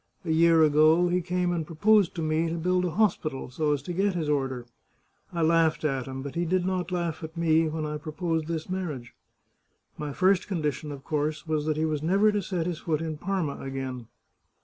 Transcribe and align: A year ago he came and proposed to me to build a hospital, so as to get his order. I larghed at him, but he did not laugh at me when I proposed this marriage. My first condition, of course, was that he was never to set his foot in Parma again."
A 0.25 0.31
year 0.31 0.63
ago 0.63 1.09
he 1.09 1.21
came 1.21 1.51
and 1.53 1.63
proposed 1.63 2.15
to 2.15 2.23
me 2.23 2.49
to 2.49 2.55
build 2.57 2.85
a 2.85 2.89
hospital, 2.89 3.51
so 3.51 3.71
as 3.71 3.83
to 3.83 3.93
get 3.93 4.15
his 4.15 4.27
order. 4.29 4.65
I 5.31 5.41
larghed 5.43 5.85
at 5.85 6.07
him, 6.07 6.23
but 6.23 6.33
he 6.33 6.43
did 6.43 6.65
not 6.65 6.91
laugh 6.91 7.23
at 7.23 7.37
me 7.37 7.69
when 7.69 7.85
I 7.85 7.97
proposed 7.99 8.47
this 8.47 8.67
marriage. 8.67 9.13
My 9.99 10.11
first 10.11 10.47
condition, 10.47 10.91
of 10.91 11.03
course, 11.03 11.45
was 11.45 11.67
that 11.67 11.77
he 11.77 11.85
was 11.85 12.01
never 12.01 12.31
to 12.31 12.41
set 12.41 12.65
his 12.65 12.79
foot 12.79 13.01
in 13.03 13.19
Parma 13.19 13.59
again." 13.59 14.07